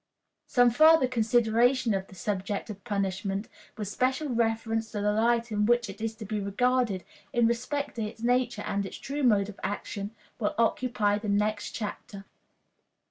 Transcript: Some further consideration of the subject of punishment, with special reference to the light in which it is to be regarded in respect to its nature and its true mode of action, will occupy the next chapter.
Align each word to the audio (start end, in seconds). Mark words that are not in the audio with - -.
Some 0.47 0.71
further 0.71 1.07
consideration 1.07 1.93
of 1.93 2.07
the 2.07 2.15
subject 2.15 2.71
of 2.71 2.83
punishment, 2.83 3.47
with 3.77 3.87
special 3.87 4.29
reference 4.29 4.91
to 4.93 4.99
the 4.99 5.11
light 5.11 5.51
in 5.51 5.67
which 5.67 5.91
it 5.91 6.01
is 6.01 6.15
to 6.15 6.25
be 6.25 6.39
regarded 6.39 7.03
in 7.33 7.45
respect 7.45 7.97
to 7.97 8.01
its 8.05 8.23
nature 8.23 8.63
and 8.63 8.83
its 8.83 8.97
true 8.97 9.21
mode 9.21 9.47
of 9.47 9.59
action, 9.63 10.09
will 10.39 10.55
occupy 10.57 11.19
the 11.19 11.29
next 11.29 11.73
chapter. 11.73 12.25